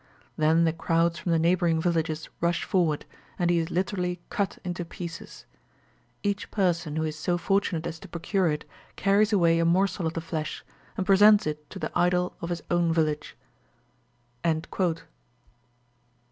[0.35, 3.05] Then the crowds from the neighbouring villages rush forward,
[3.37, 5.45] and he is literally cut into pieces.
[6.23, 10.13] Each person who is so fortunate as to procure it carries away a morsel of
[10.13, 10.65] the flesh,
[10.97, 13.37] and presents it to the idol of his own village."